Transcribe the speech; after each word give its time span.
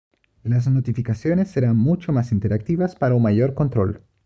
Las 0.41 0.67
notificaciones 0.67 1.51
serán 1.51 1.77
mucho 1.77 2.11
más 2.11 2.31
interactivas 2.31 2.95
para 2.95 3.13
un 3.13 3.21
mayor 3.21 3.53
control. 3.53 4.01